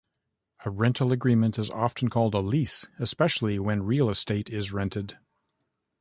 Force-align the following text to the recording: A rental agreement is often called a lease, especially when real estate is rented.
A 0.65 0.71
rental 0.71 1.11
agreement 1.11 1.59
is 1.59 1.69
often 1.69 2.09
called 2.09 2.33
a 2.33 2.39
lease, 2.39 2.87
especially 2.97 3.59
when 3.59 3.83
real 3.83 4.09
estate 4.09 4.49
is 4.49 4.71
rented. 4.71 5.19